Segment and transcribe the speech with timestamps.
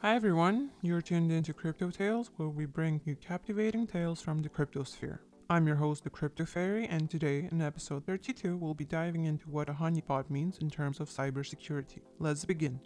[0.00, 4.48] Hi everyone, you're tuned into Crypto Tales, where we bring you captivating tales from the
[4.48, 5.18] cryptosphere.
[5.50, 9.50] I'm your host, the Crypto Fairy, and today, in episode 32, we'll be diving into
[9.50, 11.98] what a honeypot means in terms of cybersecurity.
[12.20, 12.78] Let's begin.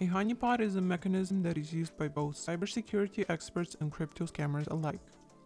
[0.00, 4.68] A honeypot is a mechanism that is used by both cybersecurity experts and crypto scammers
[4.68, 4.98] alike.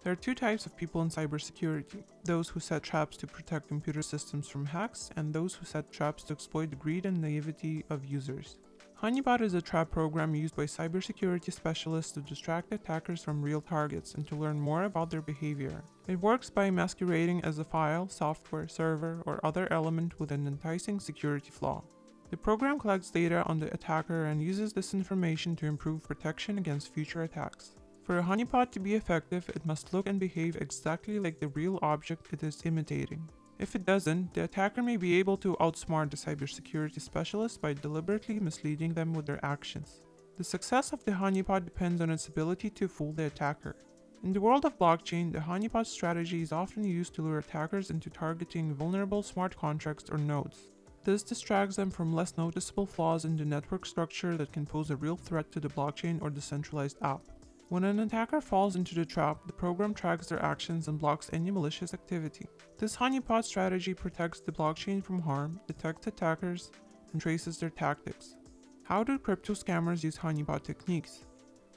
[0.09, 4.01] There are two types of people in cybersecurity those who set traps to protect computer
[4.01, 8.07] systems from hacks, and those who set traps to exploit the greed and naivety of
[8.07, 8.57] users.
[9.03, 14.15] Honeypot is a trap program used by cybersecurity specialists to distract attackers from real targets
[14.15, 15.85] and to learn more about their behavior.
[16.07, 21.01] It works by masquerading as a file, software, server, or other element with an enticing
[21.01, 21.85] security flaw.
[22.31, 26.95] The program collects data on the attacker and uses this information to improve protection against
[26.95, 27.75] future attacks.
[28.09, 31.79] For a honeypot to be effective, it must look and behave exactly like the real
[31.83, 33.29] object it is imitating.
[33.59, 38.41] If it doesn't, the attacker may be able to outsmart the cybersecurity specialist by deliberately
[38.41, 40.01] misleading them with their actions.
[40.39, 43.77] The success of the honeypot depends on its ability to fool the attacker.
[44.25, 48.09] In the world of blockchain, the honeypot strategy is often used to lure attackers into
[48.09, 50.71] targeting vulnerable smart contracts or nodes.
[51.05, 54.97] This distracts them from less noticeable flaws in the network structure that can pose a
[54.97, 57.21] real threat to the blockchain or decentralized app.
[57.71, 61.51] When an attacker falls into the trap, the program tracks their actions and blocks any
[61.51, 62.47] malicious activity.
[62.79, 66.71] This honeypot strategy protects the blockchain from harm, detects attackers,
[67.13, 68.37] and traces their tactics.
[68.85, 71.27] How do crypto scammers use honeypot techniques?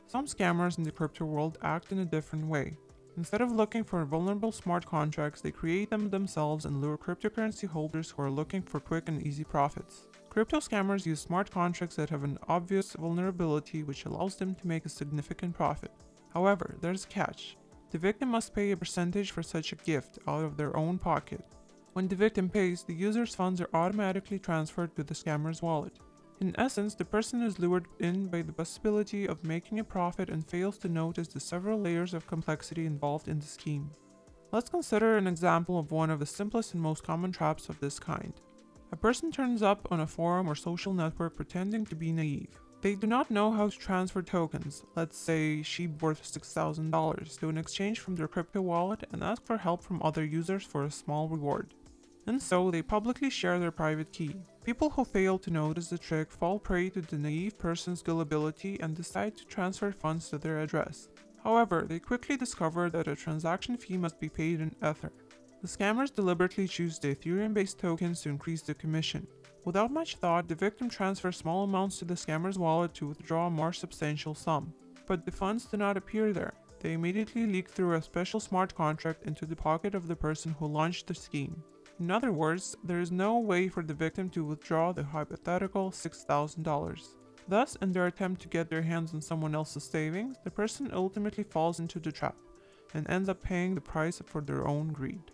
[0.08, 2.78] Some scammers in the crypto world act in a different way.
[3.18, 8.12] Instead of looking for vulnerable smart contracts, they create them themselves and lure cryptocurrency holders
[8.12, 10.08] who are looking for quick and easy profits.
[10.32, 14.86] Crypto scammers use smart contracts that have an obvious vulnerability which allows them to make
[14.86, 15.92] a significant profit.
[16.34, 17.58] However, there's a catch.
[17.90, 21.44] The victim must pay a percentage for such a gift out of their own pocket.
[21.92, 26.00] When the victim pays, the user's funds are automatically transferred to the scammer's wallet.
[26.40, 30.50] In essence, the person is lured in by the possibility of making a profit and
[30.50, 33.92] fails to notice the several layers of complexity involved in the scheme.
[34.54, 38.00] Let's consider an example of one of the simplest and most common traps of this
[38.00, 38.34] kind.
[38.92, 42.60] A person turns up on a forum or social network pretending to be naive.
[42.82, 47.58] They do not know how to transfer tokens, let's say SHIB worth $6,000, to an
[47.58, 51.30] exchange from their crypto wallet and ask for help from other users for a small
[51.30, 51.74] reward
[52.28, 54.36] and so they publicly share their private key.
[54.64, 58.96] People who fail to notice the trick fall prey to the naive person's gullibility and
[58.96, 61.10] decide to transfer funds to their address.
[61.44, 65.12] However, they quickly discover that a transaction fee must be paid in Ether.
[65.62, 69.28] The scammers deliberately choose the Ethereum based tokens to increase the commission.
[69.64, 73.52] Without much thought, the victim transfers small amounts to the scammer's wallet to withdraw a
[73.52, 74.74] more substantial sum.
[75.06, 76.56] But the funds do not appear there.
[76.80, 80.66] They immediately leak through a special smart contract into the pocket of the person who
[80.66, 81.62] launched the scheme.
[82.00, 87.08] In other words, there is no way for the victim to withdraw the hypothetical $6,000.
[87.48, 91.44] Thus, in their attempt to get their hands on someone else's savings, the person ultimately
[91.44, 92.36] falls into the trap
[92.96, 95.32] and ends up paying the price for their own greed.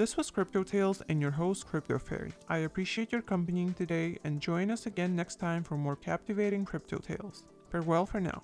[0.00, 2.32] This was Crypto Tales and your host Crypto Fairy.
[2.48, 6.96] I appreciate your company today and join us again next time for more captivating Crypto
[6.96, 7.44] Tales.
[7.68, 8.42] Farewell for now.